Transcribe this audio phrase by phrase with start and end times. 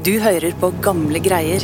[0.00, 1.60] Du hører på gamle greier.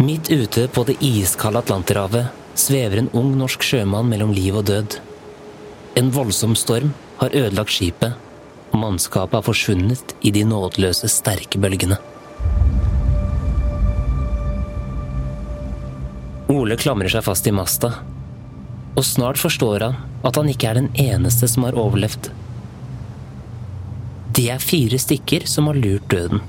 [0.00, 4.96] Midt ute på det iskalde Atlanterhavet svever en ung norsk sjømann mellom liv og død.
[6.00, 8.16] En voldsom storm har ødelagt skipet,
[8.72, 12.00] og mannskapet har forsvunnet i de nådeløse, sterke bølgene.
[16.48, 17.98] Ole klamrer seg fast i masta,
[18.96, 22.32] og snart forstår han at han ikke er den eneste som har overlevd.
[24.38, 26.44] De er fire stykker som har lurt døden.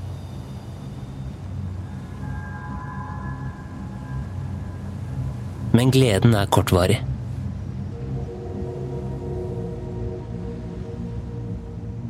[5.73, 6.99] Men gleden er kortvarig.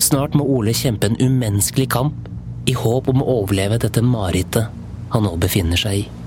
[0.04, 2.28] Snart må Ole kjempe en umenneskelig kamp
[2.68, 4.76] i håp om å overleve dette marerittet
[5.14, 6.19] han nå befinner seg i.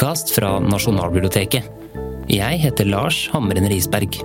[0.00, 1.64] historiepodkast fra Nasjonalbiblioteket.
[2.28, 4.16] Jeg heter Lars Hamren Risberg.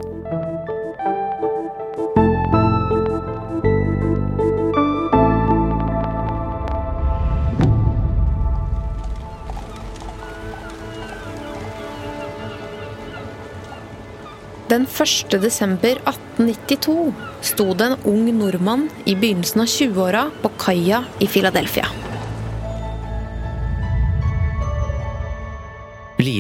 [14.70, 15.42] Den 1.
[15.42, 21.95] desember 1892 sto det en ung nordmann i begynnelsen av 20-åra på kaia i Philadelphia.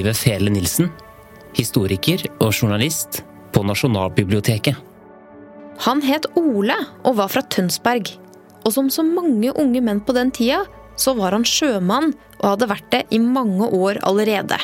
[0.05, 0.91] Live Fele Nilsen,
[1.57, 3.23] historiker og journalist
[3.55, 4.77] på Nasjonalbiblioteket.
[5.81, 8.11] Han het Ole og var fra Tønsberg.
[8.61, 10.59] Og som så mange unge menn på den tida,
[10.93, 14.59] så var han sjømann og hadde vært det i mange år allerede.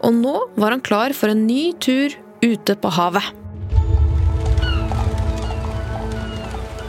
[0.00, 3.26] Og nå var han klar for en ny tur ute på havet.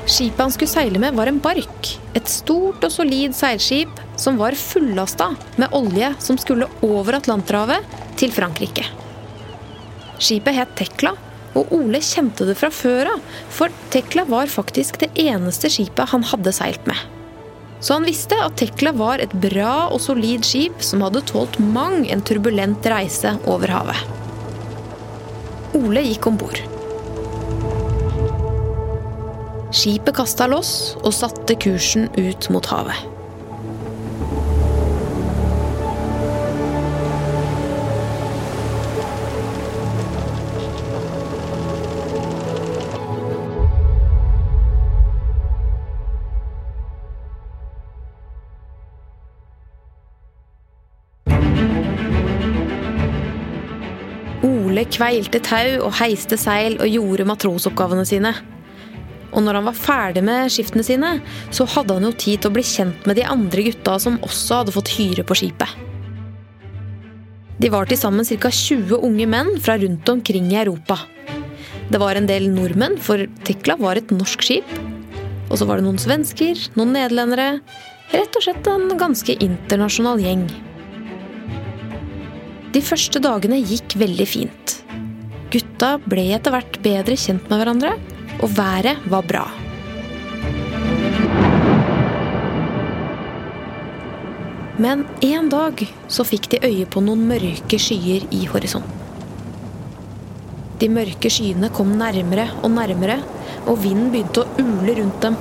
[0.08, 1.92] Skipet han skulle seile med, var en bark.
[2.16, 8.34] Et stort og solid seilskip som var fullasta med olje som skulle over Atlanterhavet til
[8.36, 8.86] Frankrike.
[10.22, 11.16] Skipet het Tekla,
[11.58, 16.24] og Ole kjente det fra før av, for Tekla var faktisk det eneste skipet han
[16.30, 17.00] hadde seilt med.
[17.82, 22.06] Så han visste at Tekla var et bra og solid skip som hadde tålt mang
[22.06, 24.04] en turbulent reise over havet.
[25.82, 26.62] Ole gikk om bord.
[29.74, 33.21] Skipet kasta loss og satte kursen ut mot havet.
[54.82, 58.32] Ole kveilte tau og heiste seil og gjorde matrosoppgavene sine.
[59.30, 61.12] Og når han var ferdig med skiftene sine,
[61.54, 64.64] så hadde han jo tid til å bli kjent med de andre gutta som også
[64.64, 65.76] hadde fått hyre på skipet.
[67.62, 68.50] De var til sammen ca.
[68.50, 70.98] 20 unge menn fra rundt omkring i Europa.
[71.94, 74.76] Det var en del nordmenn, for Tekla var et norsk skip.
[75.52, 77.60] Og så var det noen svensker, noen nederlendere.
[78.18, 80.48] Rett og slett en ganske internasjonal gjeng.
[82.74, 84.71] De første dagene gikk veldig fint.
[85.52, 87.92] Gutta ble etter hvert bedre kjent med hverandre,
[88.40, 89.44] og været var bra.
[94.82, 98.98] Men en dag så fikk de øye på noen mørke skyer i horisonten.
[100.82, 103.20] De mørke skyene kom nærmere og nærmere,
[103.70, 105.36] og vinden begynte å ule rundt dem.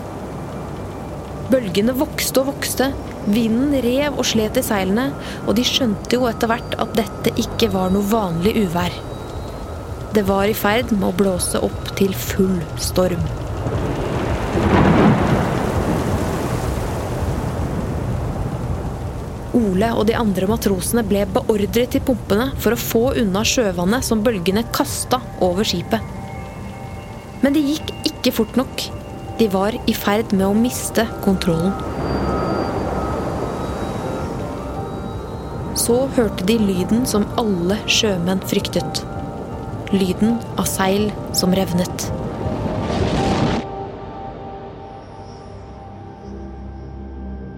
[1.54, 2.91] Bølgene vokste og vokste,
[3.31, 5.06] vinden rev og slet i seilene,
[5.47, 8.99] og de skjønte jo etter hvert at dette ikke var noe vanlig uvær.
[10.10, 13.21] Det var i ferd med å blåse opp til full storm.
[19.54, 24.25] Ole og de andre matrosene ble beordret til pumpene for å få unna sjøvannet som
[24.26, 26.02] bølgene kasta over skipet.
[27.44, 28.88] Men det gikk ikke fort nok.
[29.38, 31.70] De var i ferd med å miste kontrollen.
[35.79, 39.05] Så hørte de lyden som alle sjømenn fryktet.
[39.90, 42.04] Lyden av seil som revnet.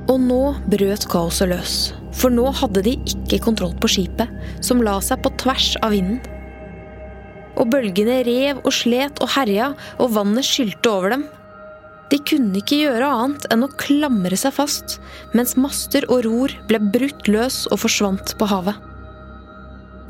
[0.08, 1.74] Og nå brøt kaoset løs.
[2.16, 4.32] For nå hadde de ikke kontroll på skipet,
[4.64, 6.22] som la seg på tvers av vinden.
[7.60, 11.26] Og bølgene rev og slet og herja, og vannet skylte over dem.
[12.08, 14.96] De kunne ikke gjøre annet enn å klamre seg fast,
[15.36, 18.91] mens master og ror ble brutt løs og forsvant på havet.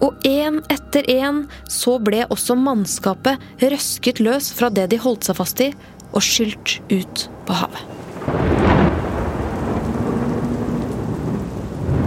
[0.02, 5.38] Og én etter én så ble også mannskapet røsket løs fra det de holdt seg
[5.38, 5.68] fast i,
[6.12, 7.84] og skylt ut på havet.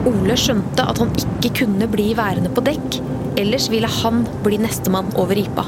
[0.05, 2.99] Ole skjønte at han ikke kunne bli værende på dekk,
[3.39, 5.65] ellers ville han bli nestemann over ripa.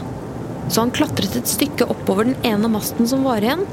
[0.68, 3.64] Så han klatret et stykke oppover den ene masten som var igjen,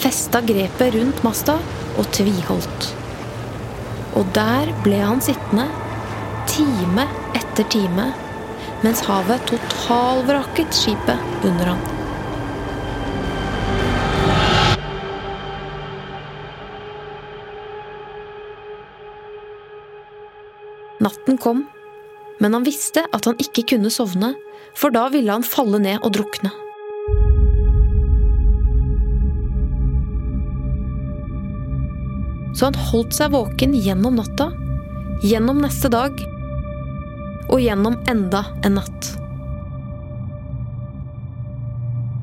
[0.00, 1.58] festa grepet rundt masta
[2.00, 2.88] og tviholdt.
[4.16, 5.68] Og der ble han sittende,
[6.48, 7.06] time
[7.38, 8.10] etter time,
[8.82, 11.82] mens havet totalvraket skipet under han.
[21.02, 21.64] Natten kom,
[22.38, 24.34] men han visste at han ikke kunne sovne,
[24.78, 26.52] for da ville han falle ned og drukne.
[32.52, 34.52] Så han holdt seg våken gjennom natta,
[35.26, 36.18] gjennom neste dag
[37.64, 39.10] gjennom enda en natt.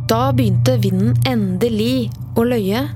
[0.09, 2.09] Da begynte vinden endelig
[2.39, 2.87] å løye,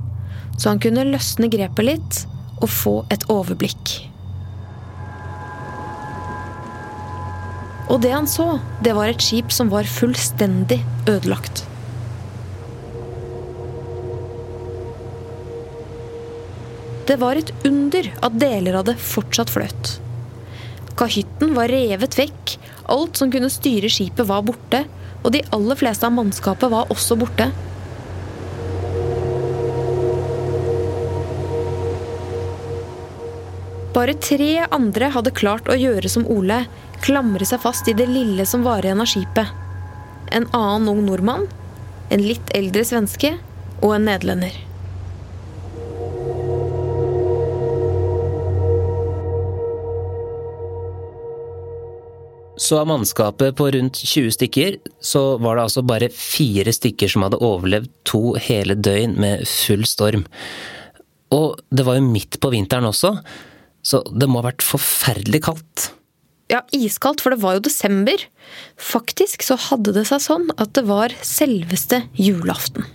[0.58, 2.24] så han kunne løsne grepet litt
[2.64, 3.94] og få et overblikk.
[7.94, 11.68] Og det han så, det var et skip som var fullstendig ødelagt.
[17.06, 19.98] Det var et under at deler av det fortsatt fløt.
[21.00, 22.58] Kahytten var revet vekk,
[22.94, 24.84] alt som kunne styre skipet var borte,
[25.24, 27.48] og de aller fleste av mannskapet var også borte.
[33.94, 36.64] Bare tre andre hadde klart å gjøre som Ole,
[37.06, 39.50] klamre seg fast i det lille som var igjen av skipet.
[40.34, 41.46] En annen ung nordmann,
[42.10, 43.36] en litt eldre svenske
[43.82, 44.73] og en nederlender.
[52.64, 57.26] Så av mannskapet på rundt 20 stykker, så var det altså bare fire stykker som
[57.26, 60.24] hadde overlevd to hele døgn med full storm.
[61.34, 63.18] Og det var jo midt på vinteren også,
[63.84, 65.90] så det må ha vært forferdelig kaldt.
[66.52, 68.28] Ja, iskaldt, for det var jo desember.
[68.80, 72.88] Faktisk så hadde det seg sånn at det var selveste julaften.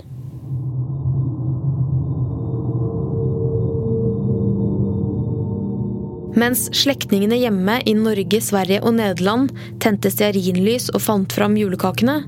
[6.39, 9.51] Mens slektningene hjemme i Norge, Sverige og Nederland
[9.83, 12.21] tente stearinlys og fant fram julekakene,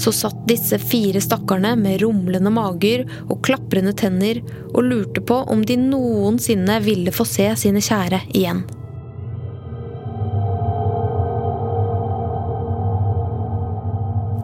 [0.00, 5.60] så satt disse fire stakkarene med rumlende mager og klaprende tenner og lurte på om
[5.66, 8.64] de noensinne ville få se sine kjære igjen.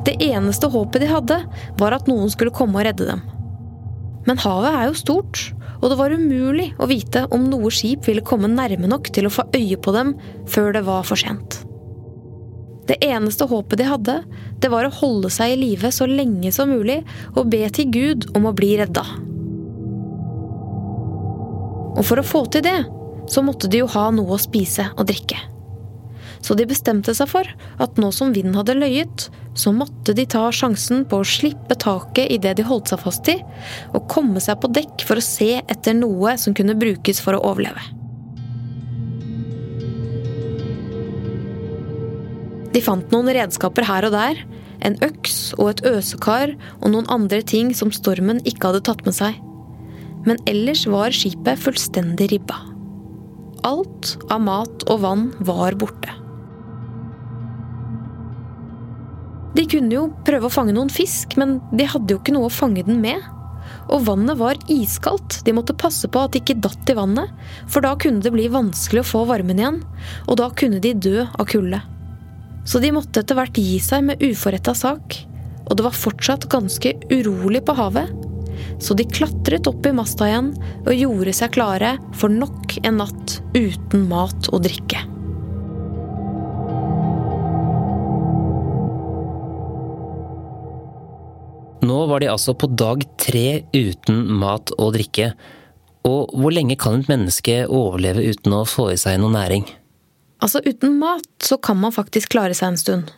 [0.05, 1.41] Det eneste håpet de hadde,
[1.81, 3.25] var at noen skulle komme og redde dem.
[4.29, 5.49] Men havet er jo stort,
[5.81, 9.33] og det var umulig å vite om noe skip ville komme nærme nok til å
[9.33, 10.15] få øye på dem
[10.51, 11.63] før det var for sent.
[12.91, 14.17] Det eneste håpet de hadde,
[14.61, 16.99] det var å holde seg i live så lenge som mulig
[17.37, 19.05] og be til Gud om å bli redda.
[21.97, 22.81] Og for å få til det,
[23.31, 25.39] så måtte de jo ha noe å spise og drikke.
[26.41, 27.49] Så de bestemte seg for
[27.85, 32.33] at nå som vinden hadde løyet, så måtte de ta sjansen på å slippe taket
[32.33, 33.37] i det de holdt seg fast i,
[33.93, 37.43] og komme seg på dekk for å se etter noe som kunne brukes for å
[37.53, 37.83] overleve.
[42.71, 44.41] De fant noen redskaper her og der,
[44.87, 49.17] en øks og et øsekar og noen andre ting som stormen ikke hadde tatt med
[49.17, 49.37] seg.
[50.25, 52.61] Men ellers var skipet fullstendig ribba.
[53.67, 56.15] Alt av mat og vann var borte.
[59.57, 62.55] De kunne jo prøve å fange noen fisk, men de hadde jo ikke noe å
[62.55, 63.23] fange den med.
[63.91, 67.33] Og vannet var iskaldt, de måtte passe på at de ikke datt i vannet,
[67.71, 69.81] for da kunne det bli vanskelig å få varmen igjen,
[70.29, 71.83] og da kunne de dø av kulde.
[72.65, 75.17] Så de måtte etter hvert gi seg med uforretta sak,
[75.67, 78.11] og det var fortsatt ganske urolig på havet.
[78.83, 80.53] Så de klatret opp i masta igjen
[80.85, 85.03] og gjorde seg klare for nok en natt uten mat og drikke.
[91.91, 95.33] Nå var de altså på dag tre uten mat og drikke.
[96.07, 99.67] Og hvor lenge kan et menneske overleve uten å få i seg noe næring?
[100.41, 103.11] Altså, uten mat så kan man faktisk klare seg en stund.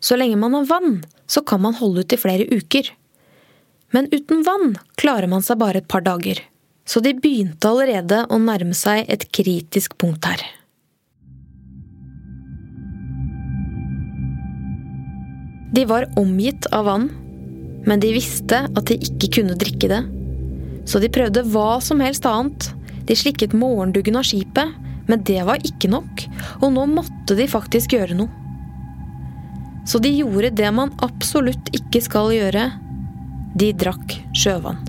[0.00, 2.88] Så lenge man har vann, så kan man holde ut i flere uker.
[3.92, 6.40] Men uten vann klarer man seg bare et par dager.
[6.88, 10.40] Så de begynte allerede å nærme seg et kritisk punkt her.
[15.76, 17.10] De var omgitt av vann,
[17.88, 20.02] men de visste at de ikke kunne drikke det.
[20.88, 22.70] Så de prøvde hva som helst annet.
[23.08, 24.74] De slikket morgenduggen av skipet,
[25.08, 26.26] men det var ikke nok,
[26.60, 28.28] og nå måtte de faktisk gjøre noe.
[29.88, 32.66] Så de gjorde det man absolutt ikke skal gjøre.
[33.56, 34.82] De drakk sjøvann.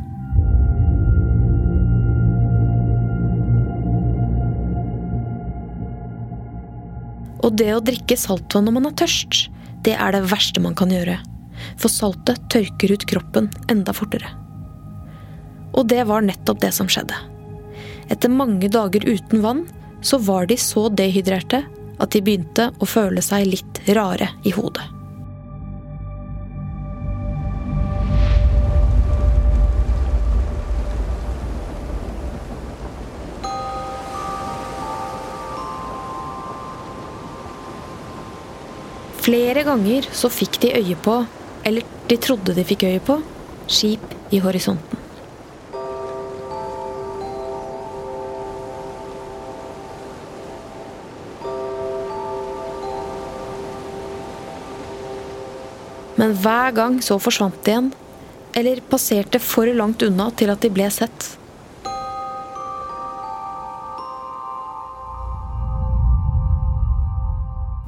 [7.39, 9.45] Og det å drikke saltvann når man er tørst,
[9.87, 11.21] det er det verste man kan gjøre.
[11.79, 14.31] For saltet tørker ut kroppen enda fortere.
[15.77, 17.17] Og det var nettopp det som skjedde.
[18.09, 19.65] Etter mange dager uten vann
[20.01, 21.63] så var de så dehydrerte
[21.99, 24.87] at de begynte å føle seg litt rare i hodet.
[39.29, 41.19] Flere ganger så fikk de øye på,
[41.63, 43.19] eller de trodde de fikk øye på,
[43.69, 44.99] skip i horisonten.
[56.19, 57.91] Men hver gang så forsvant de igjen,
[58.59, 61.27] eller passerte for langt unna til at de ble sett.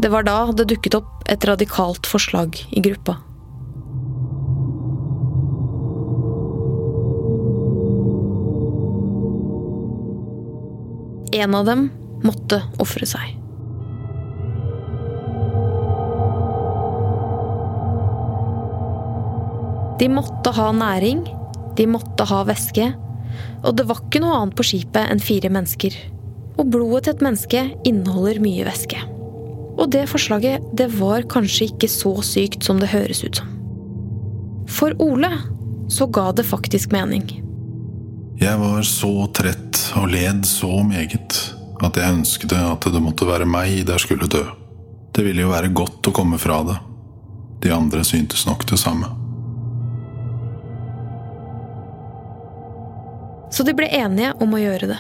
[0.01, 3.19] Det var da det dukket opp et radikalt forslag i gruppa.
[11.41, 11.87] En av dem
[12.21, 13.37] måtte ofre seg.
[20.01, 21.23] De måtte ha næring,
[21.77, 22.87] de måtte ha væske,
[23.61, 25.97] og det var ikke noe annet på skipet enn fire mennesker.
[26.57, 29.01] Og blodet til et menneske inneholder mye væske.
[29.77, 33.53] Og det forslaget, det var kanskje ikke så sykt som det høres ut som.
[34.69, 35.31] For Ole
[35.91, 37.25] så ga det faktisk mening.
[38.41, 41.30] Jeg var så trett og led så meget
[41.87, 44.43] at jeg ønsket at det måtte være meg der skulle dø.
[45.11, 46.77] Det ville jo være godt å komme fra det.
[47.61, 49.09] De andre syntes nok det samme.
[53.51, 54.99] Så de ble enige om å gjøre det.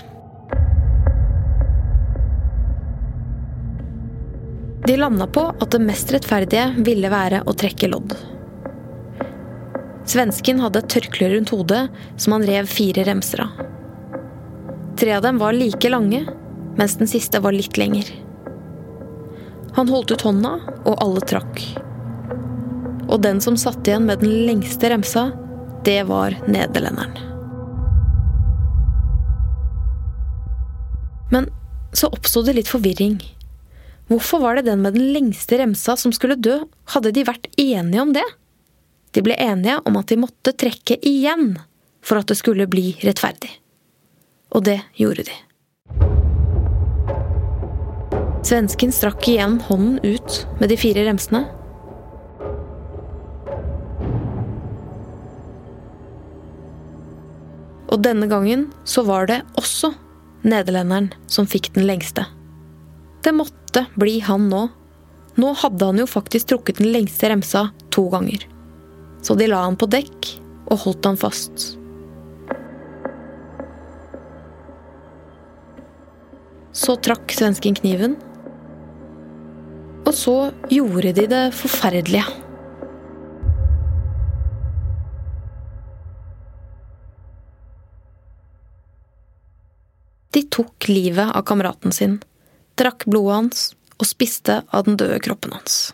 [4.87, 8.15] De landa på at det mest rettferdige ville være å trekke lodd.
[10.09, 11.85] Svensken hadde et tørkle rundt hodet
[12.17, 13.61] som han rev fire remser av.
[14.99, 16.25] Tre av dem var like lange,
[16.81, 18.07] mens den siste var litt lenger.
[19.77, 21.59] Han holdt ut hånda, og alle trakk.
[23.05, 25.27] Og den som satt igjen med den lengste remsa,
[25.85, 27.13] det var nederlenderen.
[31.29, 31.51] Men
[31.93, 33.19] så oppsto det litt forvirring.
[34.09, 36.57] Hvorfor var det den med den lengste remsa som skulle dø?
[36.95, 38.25] Hadde de vært enige om det?
[39.13, 41.59] De ble enige om at de måtte trekke igjen
[42.01, 43.53] for at det skulle bli rettferdig.
[44.57, 45.39] Og det gjorde de.
[48.41, 51.43] Svensken strakk igjen hånden ut med de fire remsene.
[57.91, 59.91] Og denne gangen så var det også
[60.41, 62.25] nederlenderen som fikk den lengste.
[63.21, 64.63] Det måtte bli han nå.
[65.37, 68.47] Nå hadde han jo faktisk trukket den lengste remsa to ganger.
[69.21, 70.31] Så de la han på dekk
[70.71, 71.67] og holdt han fast.
[76.73, 78.15] Så trakk svensken kniven.
[80.11, 82.25] Og så gjorde de det forferdelige.
[90.35, 92.17] De tok livet av kameraten sin,
[92.75, 93.63] drakk blodet hans
[94.01, 95.93] og spiste av den døde kroppen hans.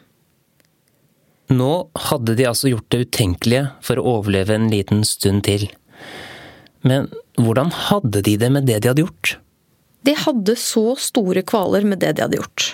[1.53, 1.69] Nå
[2.09, 5.67] hadde de altså gjort det utenkelige for å overleve en liten stund til.
[6.81, 9.37] Men hvordan hadde de det med det de hadde gjort?
[10.09, 12.71] De hadde så store kvaler med det de hadde gjort.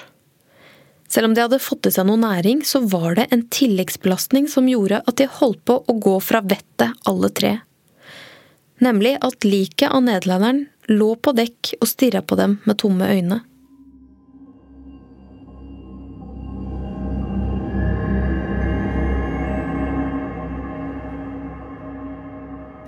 [1.11, 4.69] Selv om de hadde fått i seg noe næring, så var det en tilleggsbelastning som
[4.69, 7.57] gjorde at de holdt på å gå fra vettet alle tre.
[8.83, 13.43] Nemlig at liket av nederlenderen lå på dekk og stirra på dem med tomme øyne.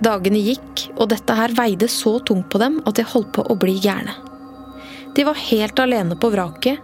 [0.06, 3.56] Dagene gikk, og dette her veide så tungt på dem at de holdt på å
[3.58, 4.12] bli gærne.
[5.16, 6.82] De var helt alene på vraket.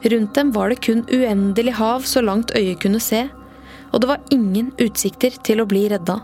[0.00, 3.26] Rundt dem var det kun uendelig hav så langt øyet kunne se,
[3.92, 6.20] og det var ingen utsikter til å bli redda.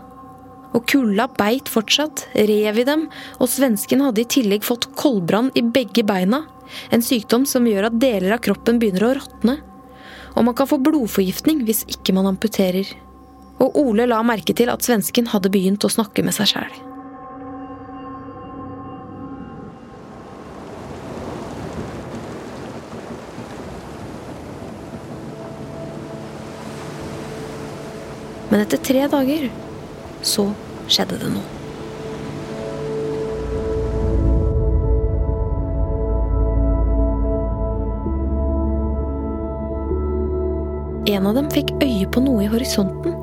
[0.75, 3.07] Og kulda beit fortsatt, rev i dem,
[3.39, 6.43] og svensken hadde i tillegg fått koldbrann i begge beina.
[6.91, 9.59] En sykdom som gjør at deler av kroppen begynner å råtne.
[10.35, 12.89] Og man kan få blodforgiftning hvis ikke man amputerer.
[13.63, 16.86] Og Ole la merke til at svensken hadde begynt å snakke med seg sjæl.
[28.47, 29.49] Men etter tre dager
[30.23, 30.47] så
[30.87, 31.53] skjedde det noe.
[41.07, 43.15] En av dem fikk øye på noe i horisonten.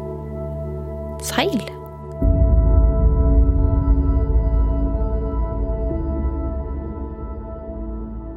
[1.25, 1.61] Seil.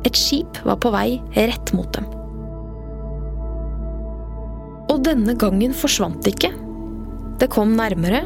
[0.08, 2.08] Et skip var på vei rett mot dem.
[4.88, 6.54] Og denne gangen forsvant det ikke.
[7.38, 8.24] Det kom nærmere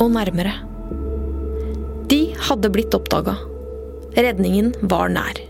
[0.00, 0.54] og nærmere.
[2.08, 3.34] De hadde blitt oppdaga.
[4.16, 5.40] Redningen var nær.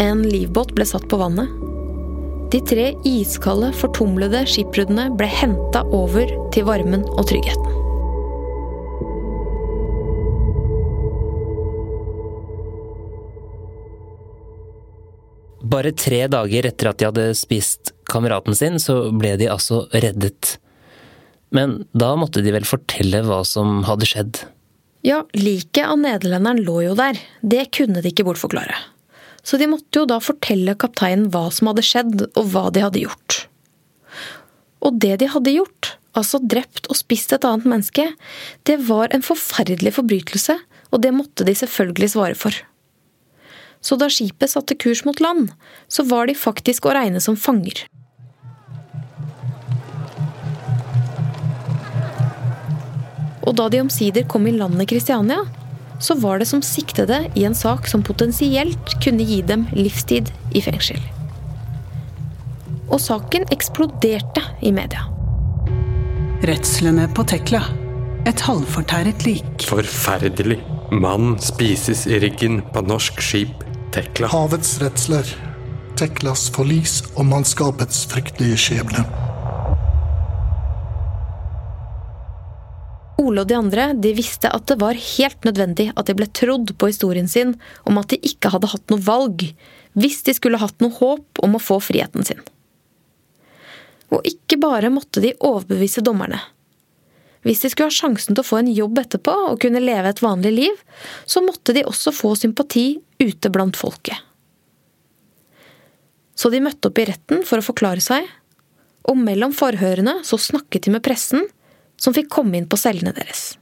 [0.00, 1.52] En livbåt ble satt på vannet.
[2.50, 7.69] De tre iskalde, fortumlede skipbruddene ble henta over til varmen og tryggheten.
[15.70, 20.56] Bare tre dager etter at de hadde spist kameraten sin, så ble de altså reddet.
[21.54, 24.40] Men da måtte de vel fortelle hva som hadde skjedd?
[25.06, 27.18] Ja, liket av nederlenderen lå jo der.
[27.40, 28.76] Det kunne de ikke bortforklare.
[29.46, 33.04] Så de måtte jo da fortelle kapteinen hva som hadde skjedd, og hva de hadde
[33.06, 33.44] gjort.
[34.84, 38.10] Og det de hadde gjort, altså drept og spist et annet menneske,
[38.68, 40.58] det var en forferdelig forbrytelse,
[40.90, 42.56] og det måtte de selvfølgelig svare for.
[43.80, 45.52] Så da skipet satte kurs mot land,
[45.88, 47.86] så var de faktisk å regne som fanger.
[53.48, 55.42] Og da de omsider kom i landet Kristiania,
[56.00, 60.62] så var det som siktede i en sak som potensielt kunne gi dem livstid i
[60.64, 61.00] fengsel.
[62.90, 65.06] Og saken eksploderte i media.
[66.46, 67.62] Redslene på Tekla.
[68.28, 69.64] Et halvfortæret lik.
[69.68, 70.60] Forferdelig.
[70.90, 74.28] Mann spises i ryggen på norsk skip Tekla.
[74.30, 75.26] Havets redsler,
[75.98, 79.02] Teklas forlis og mannskapets fryktelige skjebne.
[83.18, 86.70] Ole og de andre de visste at det var helt nødvendig at de ble trodd
[86.78, 89.44] på historien sin om at de ikke hadde hatt noe valg,
[89.98, 92.40] hvis de skulle hatt noe håp om å få friheten sin.
[94.14, 96.38] Og ikke bare måtte de overbevise dommerne.
[97.42, 100.22] Hvis de skulle ha sjansen til å få en jobb etterpå og kunne leve et
[100.22, 100.82] vanlig liv,
[101.26, 104.16] så måtte de også få sympati ute blant folket.
[106.34, 108.24] Så de møtte opp i retten for å forklare seg,
[109.08, 111.44] og mellom forhørene så snakket de med pressen,
[112.00, 113.54] som fikk komme inn på cellene deres.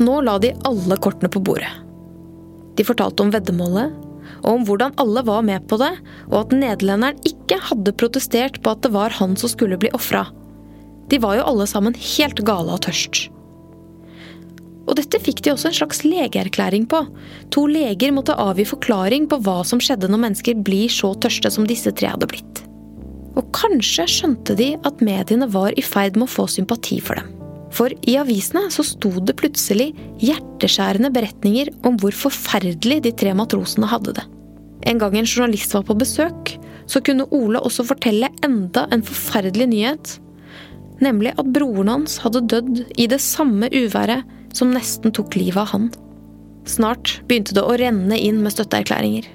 [0.00, 1.70] Nå la de alle kortene på bordet.
[2.78, 3.92] De fortalte om veddemålet,
[4.40, 5.92] og om hvordan alle var med på det,
[6.30, 10.24] og at nederlenderen ikke hadde protestert på at det var han som skulle bli ofra.
[11.10, 13.28] De var jo alle sammen helt gale av tørst.
[14.90, 17.04] Og dette fikk de også en slags legeerklæring på.
[17.54, 21.68] To leger måtte avgi forklaring på hva som skjedde når mennesker blir så tørste som
[21.68, 22.62] disse tre hadde blitt.
[23.38, 27.36] Og kanskje skjønte de at mediene var i ferd med å få sympati for dem.
[27.70, 29.92] For i avisene så sto det plutselig
[30.24, 34.26] hjerteskjærende beretninger om hvor forferdelig de tre matrosene hadde det.
[34.90, 36.56] En gang en journalist var på besøk,
[36.90, 40.16] så kunne Ole også fortelle enda en forferdelig nyhet.
[41.00, 45.74] Nemlig at broren hans hadde dødd i det samme uværet som nesten tok livet av
[45.74, 45.90] han.
[46.68, 49.26] Snart begynte det å renne inn med støtteerklæringer.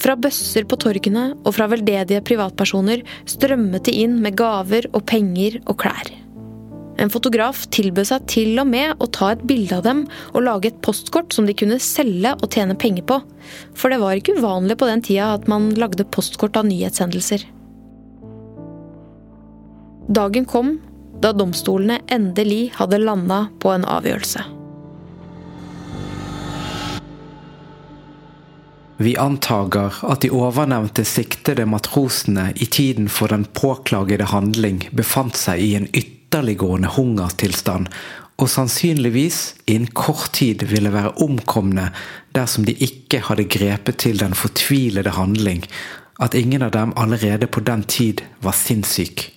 [0.00, 5.60] Fra bøsser på torgene og fra veldedige privatpersoner strømmet de inn med gaver og penger
[5.64, 6.10] og klær.
[6.98, 10.70] En fotograf tilbød seg til og med å ta et bilde av dem og lage
[10.70, 13.18] et postkort som de kunne selge og tjene penger på.
[13.74, 17.42] For det var ikke uvanlig på den tida at man lagde postkort av nyhetshendelser.
[20.08, 20.78] Dagen kom
[21.22, 24.42] da domstolene endelig hadde landa på en avgjørelse.
[28.96, 35.62] Vi antager at de ovennevnte siktede matrosene i tiden for den påklagede handling befant seg
[35.64, 37.88] i en ytterliggående hungertilstand,
[38.36, 41.88] og sannsynligvis innen kort tid ville være omkomne
[42.36, 45.64] dersom de ikke hadde grepet til den fortvilede handling,
[46.22, 49.33] at ingen av dem allerede på den tid var sinnssyk.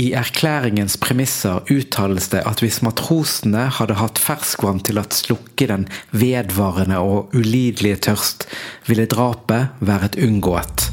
[0.00, 5.84] I erklæringens premisser uttales det at hvis matrosene hadde hatt ferskvann til å slukke den
[6.16, 8.46] vedvarende og ulidelige tørst,
[8.88, 10.88] ville drapet vært unngått.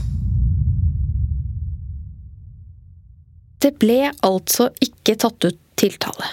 [3.63, 6.27] Det ble altså ikke tatt ut tiltale.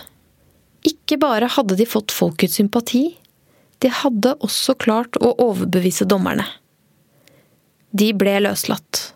[0.87, 3.09] Ikke bare hadde de fått folkets sympati,
[3.83, 6.47] de hadde også klart å overbevise dommerne.
[7.95, 9.16] De ble løslatt.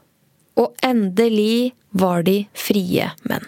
[0.61, 3.47] Og endelig var de frie menn.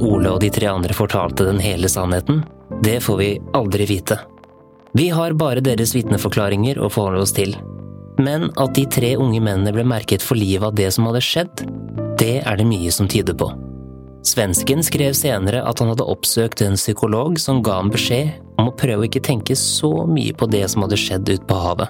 [0.00, 2.44] Og de tre andre fortalte den hele sannheten,
[2.82, 4.18] det får vi aldri vite.
[4.92, 7.54] Vi har bare deres vitneforklaringer å forholde oss til.
[8.18, 11.62] Men at de tre unge mennene ble merket for livet av det som hadde skjedd,
[12.18, 13.48] det er det mye som tyder på.
[14.26, 18.76] Svensken skrev senere at han hadde oppsøkt en psykolog som ga ham beskjed om å
[18.76, 21.88] prøve å ikke tenke så mye på det som hadde skjedd ute på havet.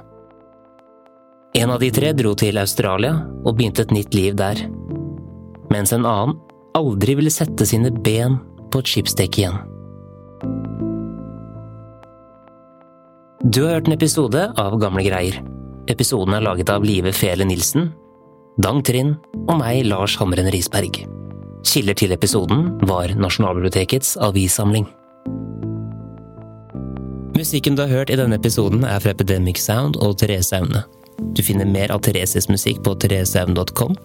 [1.58, 4.60] En av de tre dro til Australia og begynte et nytt liv der,
[5.72, 6.38] mens en annen
[6.80, 8.40] aldri ville sette sine ben
[8.72, 9.60] på et skipsdekk igjen.
[13.50, 15.40] Du har hørt en episode av Gamle greier.
[15.90, 17.88] Episoden er laget av Live Fele Nilsen,
[18.60, 19.16] Dang Trind
[19.46, 21.00] og meg, Lars Hamren Risberg.
[21.66, 24.86] Kilder til episoden var Nasjonalbibliotekets avissamling.
[27.36, 30.84] Musikken du har hørt i denne episoden er fra Epidemic Sound og Therese Aune.
[31.32, 33.96] Du finner mer av Thereses musikk på thereseaune.com,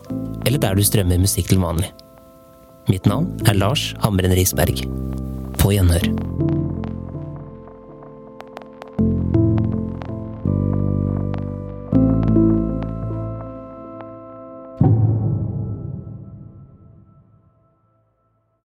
[0.46, 1.92] eller der du strømmer musikk til vanlig.
[2.86, 4.84] Mitt navn er Lars Hamren Risberg.
[5.58, 6.04] På gjenhør.